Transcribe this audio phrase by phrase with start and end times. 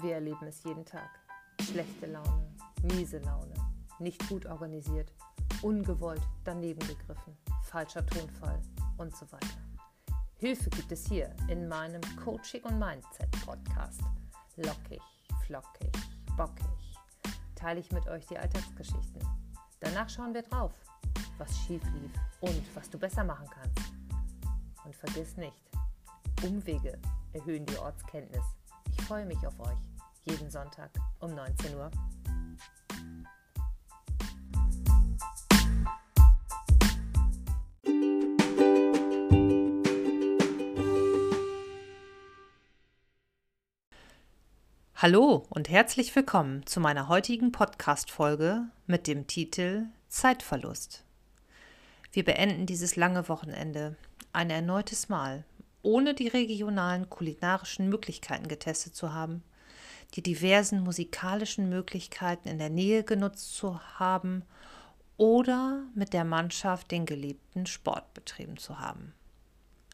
[0.00, 1.10] Wir erleben es jeden Tag.
[1.60, 3.54] Schlechte Laune, miese Laune,
[3.98, 5.12] nicht gut organisiert,
[5.62, 8.60] ungewollt daneben gegriffen, falscher Tonfall
[8.96, 9.58] und so weiter.
[10.36, 14.00] Hilfe gibt es hier in meinem Coaching und Mindset Podcast.
[14.56, 15.02] Lockig,
[15.44, 15.90] flockig,
[16.36, 16.64] bockig
[17.56, 19.20] teile ich mit euch die Alltagsgeschichten.
[19.80, 20.72] Danach schauen wir drauf,
[21.38, 23.92] was schief lief und was du besser machen kannst.
[24.84, 25.60] Und vergiss nicht,
[26.44, 26.96] Umwege
[27.32, 28.44] erhöhen die Ortskenntnis.
[29.08, 29.78] Ich freue mich auf euch
[30.26, 30.90] jeden Sonntag
[31.20, 31.90] um 19 Uhr.
[44.94, 51.02] Hallo und herzlich willkommen zu meiner heutigen Podcast-Folge mit dem Titel Zeitverlust.
[52.12, 53.96] Wir beenden dieses lange Wochenende
[54.34, 55.44] ein erneutes Mal,
[55.88, 59.42] ohne die regionalen kulinarischen Möglichkeiten getestet zu haben
[60.14, 64.42] die diversen musikalischen Möglichkeiten in der Nähe genutzt zu haben
[65.16, 69.12] oder mit der Mannschaft den geliebten Sport betrieben zu haben.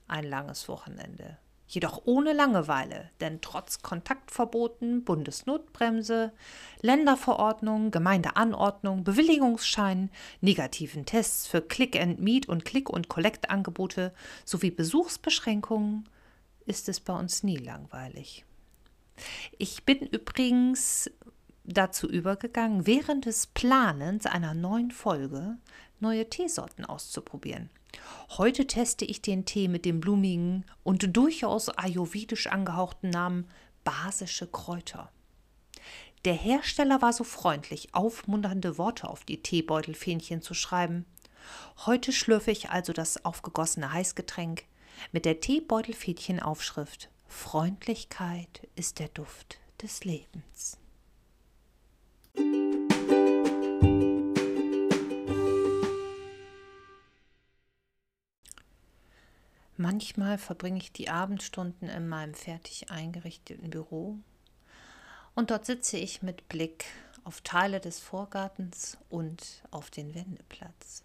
[0.06, 1.38] Ein langes Wochenende.
[1.74, 6.32] Jedoch ohne Langeweile, denn trotz Kontaktverboten, Bundesnotbremse,
[6.82, 16.08] Länderverordnung, Gemeindeanordnung, Bewilligungsschein, negativen Tests für Click and Meet und Click- und Collect-Angebote sowie Besuchsbeschränkungen
[16.64, 18.44] ist es bei uns nie langweilig.
[19.58, 21.10] Ich bin übrigens
[21.64, 25.56] dazu übergegangen, während des Planens einer neuen Folge
[25.98, 27.68] neue Teesorten auszuprobieren.
[28.30, 33.46] Heute teste ich den Tee mit dem blumigen und durchaus ayurvedisch angehauchten Namen
[33.84, 35.10] basische Kräuter.
[36.24, 41.04] Der Hersteller war so freundlich, aufmunternde Worte auf die Teebeutelfähnchen zu schreiben.
[41.84, 44.64] Heute schlürfe ich also das aufgegossene Heißgetränk
[45.12, 50.78] mit der Teebeutelfädchenaufschrift Freundlichkeit ist der Duft des Lebens.
[59.76, 64.18] Manchmal verbringe ich die Abendstunden in meinem fertig eingerichteten Büro
[65.34, 66.84] und dort sitze ich mit Blick
[67.24, 71.02] auf Teile des Vorgartens und auf den Wendeplatz.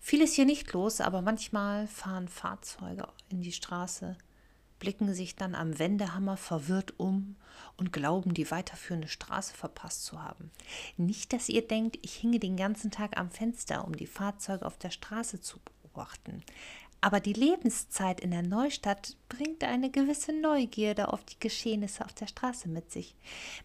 [0.00, 4.18] Viel ist hier nicht los, aber manchmal fahren Fahrzeuge in die Straße,
[4.78, 7.36] blicken sich dann am Wendehammer verwirrt um
[7.76, 10.50] und glauben, die weiterführende Straße verpasst zu haben.
[10.96, 14.76] Nicht, dass ihr denkt, ich hinge den ganzen Tag am Fenster, um die Fahrzeuge auf
[14.76, 16.42] der Straße zu beobachten.
[17.04, 22.28] Aber die Lebenszeit in der Neustadt bringt eine gewisse Neugierde auf die Geschehnisse auf der
[22.28, 23.14] Straße mit sich.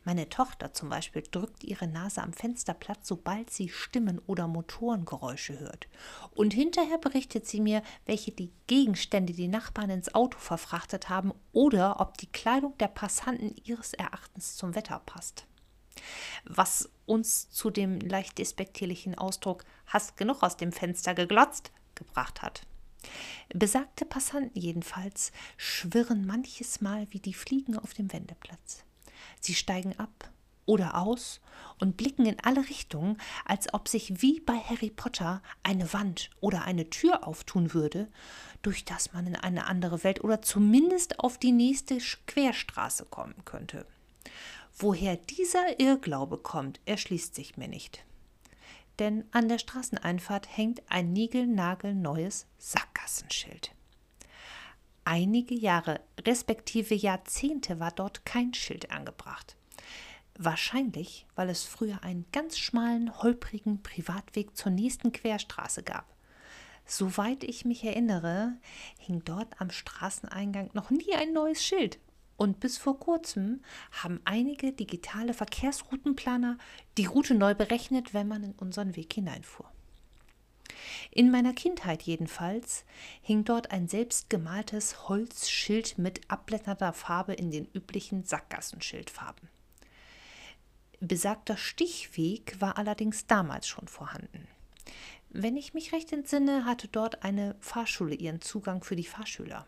[0.03, 5.87] Meine Tochter zum Beispiel drückt ihre Nase am Fensterplatz, sobald sie Stimmen oder Motorengeräusche hört.
[6.35, 12.01] Und hinterher berichtet sie mir, welche die Gegenstände die Nachbarn ins Auto verfrachtet haben oder
[12.01, 15.45] ob die Kleidung der Passanten ihres Erachtens zum Wetter passt.
[16.43, 22.63] Was uns zu dem leicht despektierlichen Ausdruck Hast genug aus dem Fenster geglotzt gebracht hat.
[23.53, 28.83] Besagte Passanten jedenfalls schwirren manches Mal wie die Fliegen auf dem Wendeplatz.
[29.39, 30.31] Sie steigen ab
[30.65, 31.41] oder aus
[31.79, 36.63] und blicken in alle Richtungen, als ob sich wie bei Harry Potter eine Wand oder
[36.63, 38.07] eine Tür auftun würde,
[38.61, 43.85] durch das man in eine andere Welt oder zumindest auf die nächste Querstraße kommen könnte.
[44.77, 48.03] Woher dieser Irrglaube kommt, erschließt sich mir nicht
[48.99, 53.71] denn an der Straßeneinfahrt hängt ein niegelnagelneues Sackgassenschild.
[55.05, 59.55] Einige Jahre respektive Jahrzehnte war dort kein Schild angebracht.
[60.37, 66.05] Wahrscheinlich, weil es früher einen ganz schmalen, holprigen Privatweg zur nächsten Querstraße gab.
[66.85, 68.53] Soweit ich mich erinnere,
[68.97, 71.99] hing dort am Straßeneingang noch nie ein neues Schild
[72.39, 73.61] und bis vor kurzem
[73.91, 76.57] haben einige digitale Verkehrsroutenplaner
[76.97, 79.69] die Route neu berechnet, wenn man in unseren Weg hineinfuhr.
[81.11, 82.85] In meiner Kindheit jedenfalls
[83.21, 89.49] hing dort ein selbstgemaltes Holzschild mit abblätternder Farbe in den üblichen Sackgassenschildfarben.
[91.01, 94.47] Besagter Stichweg war allerdings damals schon vorhanden.
[95.29, 99.67] Wenn ich mich recht entsinne, hatte dort eine Fahrschule ihren Zugang für die Fahrschüler.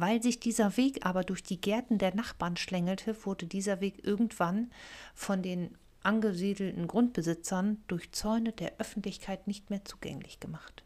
[0.00, 4.70] Weil sich dieser Weg aber durch die Gärten der Nachbarn schlängelte, wurde dieser Weg irgendwann
[5.12, 10.84] von den angesiedelten Grundbesitzern durch Zäune der Öffentlichkeit nicht mehr zugänglich gemacht.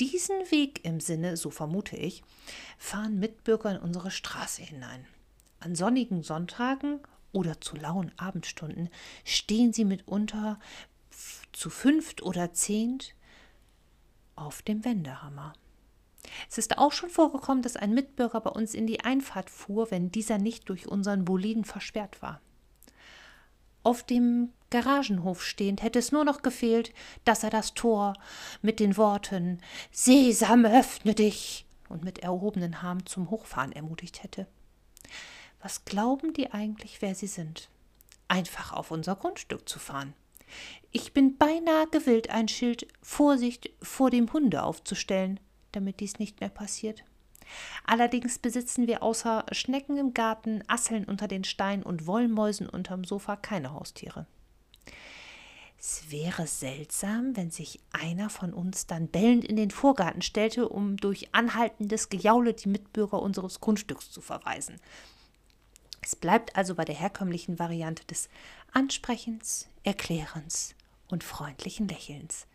[0.00, 2.22] Diesen Weg im Sinne, so vermute ich,
[2.78, 5.06] fahren Mitbürger in unsere Straße hinein.
[5.58, 7.00] An sonnigen Sonntagen
[7.32, 8.88] oder zu lauen Abendstunden
[9.24, 10.58] stehen sie mitunter
[11.52, 13.14] zu fünft oder zehnt
[14.36, 15.52] auf dem Wendehammer
[16.48, 20.10] Es ist auch schon vorgekommen, dass ein Mitbürger bei uns in die Einfahrt fuhr, wenn
[20.10, 22.40] dieser nicht durch unseren Boliden versperrt war.
[23.82, 26.92] Auf dem Garagenhof stehend hätte es nur noch gefehlt,
[27.24, 28.14] dass er das Tor
[28.62, 34.46] mit den Worten Sesam, öffne dich und mit erhobenen Haaren zum Hochfahren ermutigt hätte.
[35.62, 37.68] Was glauben die eigentlich, wer sie sind?
[38.28, 40.14] Einfach auf unser Grundstück zu fahren.
[40.92, 45.40] Ich bin beinahe gewillt, ein Schild Vorsicht vor dem Hunde aufzustellen,
[45.72, 47.04] damit dies nicht mehr passiert.
[47.84, 53.36] Allerdings besitzen wir außer Schnecken im Garten, Asseln unter den Steinen und Wollmäusen unterm Sofa
[53.36, 54.26] keine Haustiere.
[55.78, 60.98] Es wäre seltsam, wenn sich einer von uns dann bellend in den Vorgarten stellte, um
[60.98, 64.78] durch anhaltendes Gejaule die Mitbürger unseres Grundstücks zu verweisen.
[66.02, 68.28] Es bleibt also bei der herkömmlichen Variante des
[68.72, 70.74] Ansprechens, Erklärens
[71.08, 72.46] und freundlichen Lächelns.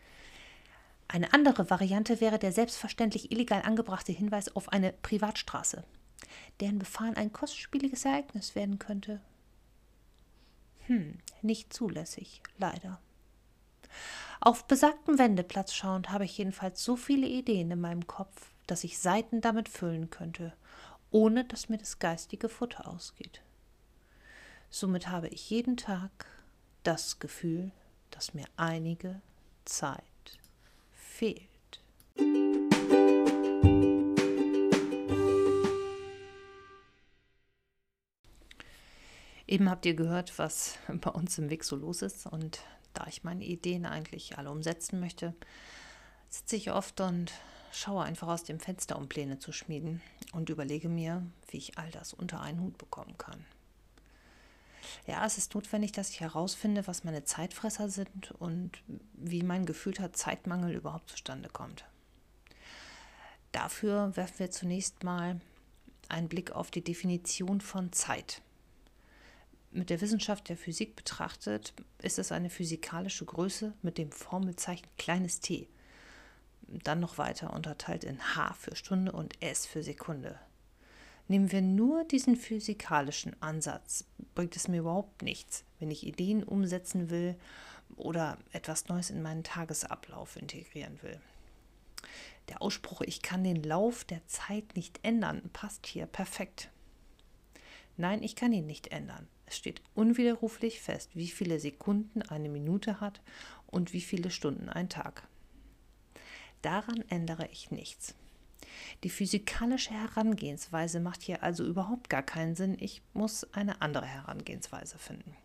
[1.08, 5.84] Eine andere Variante wäre der selbstverständlich illegal angebrachte Hinweis auf eine Privatstraße,
[6.60, 9.22] deren Befahren ein kostspieliges Ereignis werden könnte.
[10.88, 13.00] Hm, nicht zulässig, leider.
[14.42, 19.00] Auf besagten Wendeplatz schauend habe ich jedenfalls so viele Ideen in meinem Kopf, dass ich
[19.00, 20.54] Seiten damit füllen könnte,
[21.12, 23.42] ohne dass mir das geistige Futter ausgeht.
[24.70, 26.26] Somit habe ich jeden Tag
[26.84, 27.72] das Gefühl,
[28.12, 29.22] dass mir einige
[29.64, 30.04] Zeit
[31.16, 31.42] fehlt.
[39.48, 42.26] Eben habt ihr gehört, was bei uns im Weg so los ist.
[42.26, 42.60] Und
[42.94, 45.34] da ich meine Ideen eigentlich alle umsetzen möchte,
[46.30, 47.32] sitze ich oft und
[47.72, 50.02] schaue einfach aus dem Fenster, um Pläne zu schmieden
[50.34, 53.46] und überlege mir, wie ich all das unter einen Hut bekommen kann.
[55.08, 58.72] Ja, es ist notwendig, dass ich herausfinde, was meine Zeitfresser sind und
[59.14, 61.86] wie mein gefühlter Zeitmangel überhaupt zustande kommt.
[63.52, 65.40] Dafür werfen wir zunächst mal
[66.10, 68.42] einen Blick auf die Definition von Zeit.
[69.72, 75.40] Mit der Wissenschaft der Physik betrachtet ist es eine physikalische Größe mit dem Formelzeichen kleines
[75.42, 75.68] t.
[76.68, 80.40] Dann noch weiter unterteilt in h für Stunde und s für Sekunde.
[81.28, 84.06] Nehmen wir nur diesen physikalischen Ansatz,
[84.36, 87.36] bringt es mir überhaupt nichts, wenn ich Ideen umsetzen will
[87.96, 91.20] oder etwas Neues in meinen Tagesablauf integrieren will.
[92.50, 96.70] Der Ausspruch, ich kann den Lauf der Zeit nicht ändern, passt hier perfekt.
[97.98, 99.28] Nein, ich kann ihn nicht ändern.
[99.48, 103.22] Es steht unwiderruflich fest, wie viele Sekunden eine Minute hat
[103.68, 105.28] und wie viele Stunden ein Tag.
[106.62, 108.16] Daran ändere ich nichts.
[109.04, 112.78] Die physikalische Herangehensweise macht hier also überhaupt gar keinen Sinn.
[112.80, 115.36] Ich muss eine andere Herangehensweise finden.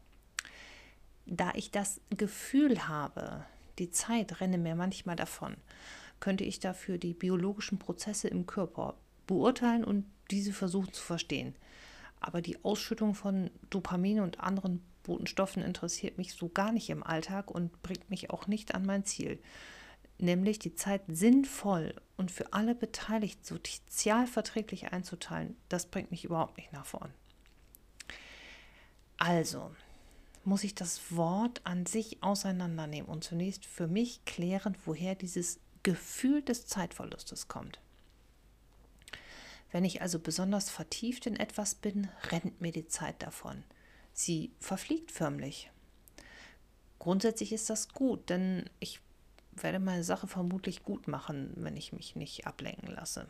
[1.27, 3.45] Da ich das Gefühl habe,
[3.79, 5.57] die Zeit renne mir manchmal davon,
[6.19, 8.95] könnte ich dafür die biologischen Prozesse im Körper
[9.27, 11.55] beurteilen und diese versuchen zu verstehen.
[12.21, 17.51] Aber die Ausschüttung von Dopamin und anderen Botenstoffen interessiert mich so gar nicht im Alltag
[17.51, 19.41] und bringt mich auch nicht an mein Ziel
[20.23, 26.57] nämlich die Zeit sinnvoll und für alle Beteiligten sozial verträglich einzuteilen, das bringt mich überhaupt
[26.57, 27.13] nicht nach vorn.
[29.19, 29.71] Also
[30.45, 36.43] muss ich das Wort an sich auseinandernehmen und zunächst für mich klären, woher dieses Gefühl
[36.43, 37.79] des Zeitverlustes kommt.
[39.71, 43.63] Wenn ich also besonders vertieft in etwas bin, rennt mir die Zeit davon.
[44.13, 45.71] Sie verfliegt förmlich.
[46.99, 49.01] Grundsätzlich ist das gut, denn ich
[49.53, 53.27] werde meine Sache vermutlich gut machen, wenn ich mich nicht ablenken lasse.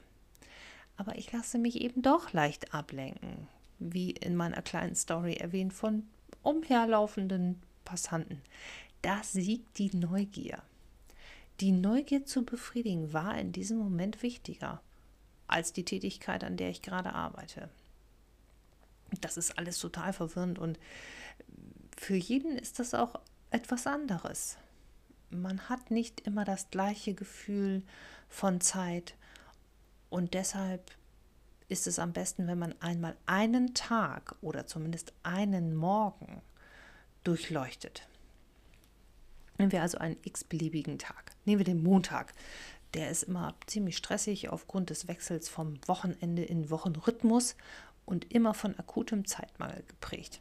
[0.97, 3.49] Aber ich lasse mich eben doch leicht ablenken,
[3.79, 6.07] wie in meiner kleinen Story erwähnt von
[6.43, 8.43] umherlaufenden Passanten.
[9.03, 10.63] Da siegt die Neugier.
[11.61, 14.81] Die Neugier zu befriedigen war in diesem Moment wichtiger
[15.47, 17.69] als die Tätigkeit, an der ich gerade arbeite.
[19.21, 20.79] Das ist alles total verwirrend und
[21.97, 24.57] für jeden ist das auch etwas anderes
[25.31, 27.83] man hat nicht immer das gleiche Gefühl
[28.29, 29.15] von Zeit
[30.09, 30.91] und deshalb
[31.69, 36.43] ist es am besten, wenn man einmal einen Tag oder zumindest einen Morgen
[37.23, 38.09] durchleuchtet.
[39.57, 41.33] Nehmen wir also einen x-beliebigen Tag.
[41.45, 42.33] Nehmen wir den Montag.
[42.95, 47.57] Der ist immer ziemlich stressig aufgrund des Wechsels vom Wochenende in Wochenrhythmus
[48.05, 50.41] und immer von akutem Zeitmangel geprägt.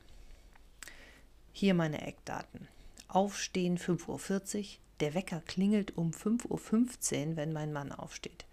[1.52, 2.68] Hier meine Eckdaten.
[3.12, 4.66] Aufstehen 5.40 Uhr,
[5.00, 8.46] der Wecker klingelt um 5.15 Uhr, wenn mein Mann aufsteht.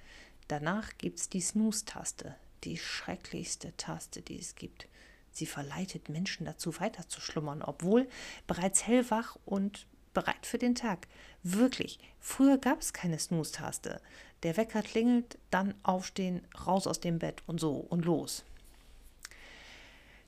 [0.49, 2.35] Danach gibt es die Snooze-Taste,
[2.65, 4.89] die schrecklichste Taste, die es gibt.
[5.31, 8.09] Sie verleitet Menschen dazu, weiter zu schlummern, obwohl
[8.47, 11.07] bereits hellwach und bereit für den Tag.
[11.43, 14.01] Wirklich, früher gab es keine Snooze-Taste.
[14.43, 18.43] Der Wecker klingelt, dann aufstehen, raus aus dem Bett und so und los.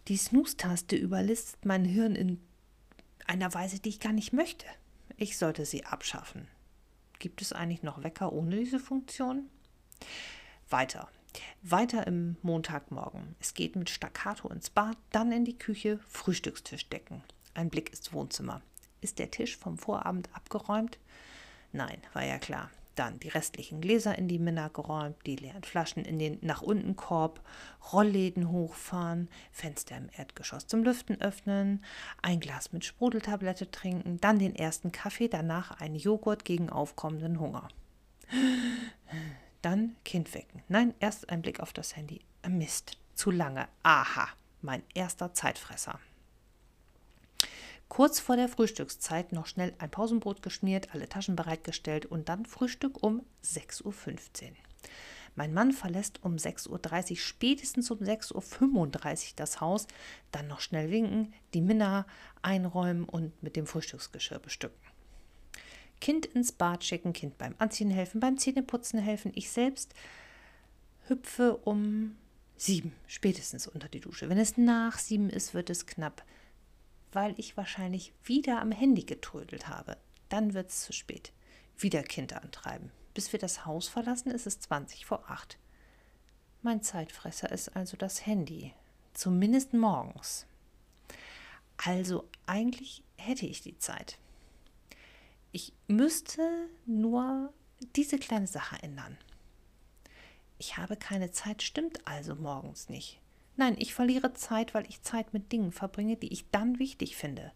[0.09, 2.47] Die Snooze-Taste überlistet mein Hirn in
[3.29, 4.67] einer Weise, die ich gar nicht möchte.
[5.17, 6.49] Ich sollte sie abschaffen.
[7.19, 9.49] Gibt es eigentlich noch Wecker ohne diese Funktion?
[10.69, 11.09] Weiter.
[11.63, 13.37] Weiter im Montagmorgen.
[13.41, 17.23] Es geht mit Staccato ins Bad, dann in die Küche, Frühstückstisch decken.
[17.55, 18.63] Ein Blick ins Wohnzimmer.
[19.01, 20.99] Ist der Tisch vom Vorabend abgeräumt?
[21.73, 22.71] Nein, war ja klar.
[22.99, 26.97] Dann die restlichen Gläser in die Minna geräumt, die leeren Flaschen in den nach unten
[26.97, 27.41] Korb,
[27.93, 31.85] Rollläden hochfahren, Fenster im Erdgeschoss zum Lüften öffnen,
[32.23, 37.69] ein Glas mit Sprudeltablette trinken, dann den ersten Kaffee, danach einen Joghurt gegen aufkommenden Hunger.
[39.63, 40.65] Dann Kind wecken.
[40.67, 42.23] Nein, erst ein Blick auf das Handy.
[42.49, 43.69] Mist, zu lange.
[43.85, 44.29] Aha,
[44.61, 46.01] mein erster Zeitfresser.
[47.89, 53.03] Kurz vor der Frühstückszeit noch schnell ein Pausenbrot geschmiert, alle Taschen bereitgestellt und dann Frühstück
[53.03, 54.53] um 6.15 Uhr.
[55.35, 59.87] Mein Mann verlässt um 6.30 Uhr, spätestens um 6.35 Uhr das Haus,
[60.33, 62.07] dann noch schnell winken, die Minna
[62.43, 64.79] einräumen und mit dem Frühstücksgeschirr bestücken.
[66.01, 69.33] Kind ins Bad schicken, Kind beim Anziehen helfen, beim Zähneputzen helfen.
[69.35, 69.95] Ich selbst
[71.07, 72.17] hüpfe um
[72.57, 74.29] sieben, spätestens unter die Dusche.
[74.29, 76.25] Wenn es nach sieben ist, wird es knapp
[77.13, 79.97] weil ich wahrscheinlich wieder am Handy getrödelt habe.
[80.29, 81.33] Dann wird es zu spät.
[81.77, 82.91] Wieder Kind antreiben.
[83.15, 85.59] Bis wir das Haus verlassen, ist es 20 vor 8.
[86.63, 88.75] Mein Zeitfresser ist also das Handy.
[89.15, 90.47] Zumindest morgens.
[91.77, 94.19] Also eigentlich hätte ich die Zeit.
[95.53, 97.53] Ich müsste nur
[97.97, 99.17] diese kleine Sache ändern.
[100.59, 103.21] Ich habe keine Zeit, stimmt also morgens nicht.
[103.59, 107.51] Nein, ich verliere Zeit, weil ich Zeit mit Dingen verbringe, die ich dann wichtig finde.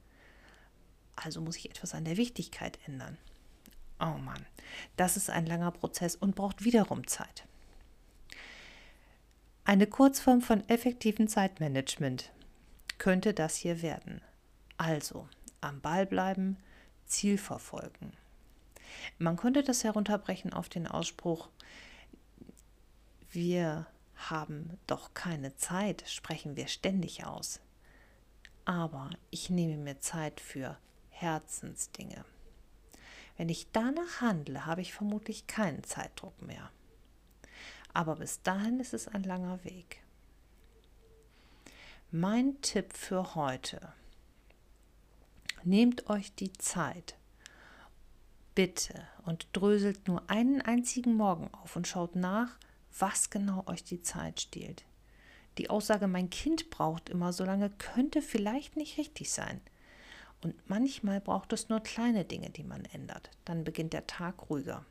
[1.14, 3.18] Also muss ich etwas an der Wichtigkeit ändern.
[4.00, 4.44] Oh Mann,
[4.96, 7.46] das ist ein langer Prozess und braucht wiederum Zeit.
[9.64, 12.32] Eine Kurzform von effektivem Zeitmanagement
[12.98, 14.22] könnte das hier werden.
[14.78, 15.28] Also
[15.60, 16.56] am Ball bleiben,
[17.06, 18.12] Ziel verfolgen.
[19.18, 21.48] Man könnte das herunterbrechen auf den Ausspruch,
[23.30, 23.86] wir
[24.30, 27.60] haben doch keine Zeit, sprechen wir ständig aus.
[28.64, 30.78] Aber ich nehme mir Zeit für
[31.10, 32.24] Herzensdinge.
[33.36, 36.70] Wenn ich danach handle, habe ich vermutlich keinen Zeitdruck mehr.
[37.94, 40.02] Aber bis dahin ist es ein langer Weg.
[42.10, 43.92] Mein Tipp für heute.
[45.64, 47.16] Nehmt euch die Zeit,
[48.54, 52.58] bitte, und dröselt nur einen einzigen Morgen auf und schaut nach,
[52.98, 54.84] was genau euch die Zeit stiehlt.
[55.58, 59.60] Die Aussage, mein Kind braucht immer so lange, könnte vielleicht nicht richtig sein.
[60.42, 63.30] Und manchmal braucht es nur kleine Dinge, die man ändert.
[63.44, 64.84] Dann beginnt der Tag ruhiger.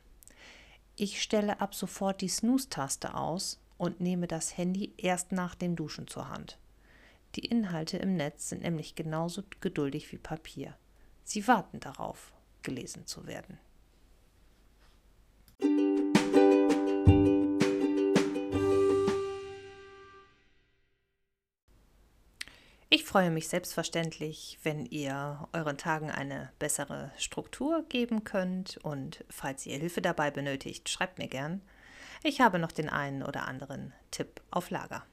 [0.96, 6.06] Ich stelle ab sofort die Snooze-Taste aus und nehme das Handy erst nach dem Duschen
[6.06, 6.58] zur Hand.
[7.34, 10.76] Die Inhalte im Netz sind nämlich genauso geduldig wie Papier.
[11.24, 12.32] Sie warten darauf,
[12.62, 13.58] gelesen zu werden.
[23.12, 29.76] Freue mich selbstverständlich, wenn ihr euren Tagen eine bessere Struktur geben könnt und falls ihr
[29.76, 31.60] Hilfe dabei benötigt, schreibt mir gern.
[32.22, 35.04] Ich habe noch den einen oder anderen Tipp auf Lager.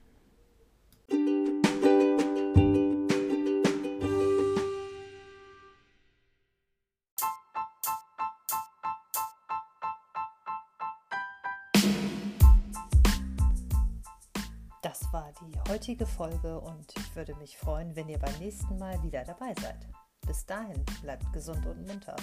[15.12, 19.02] Das war die heutige Folge und ich würde mich freuen, wenn ihr beim nächsten Mal
[19.02, 19.88] wieder dabei seid.
[20.28, 22.16] Bis dahin bleibt gesund und munter.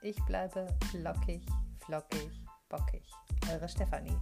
[0.00, 1.46] Ich bleibe lockig,
[1.86, 2.32] flockig,
[2.68, 3.08] bockig.
[3.48, 4.18] Eure Stefanie.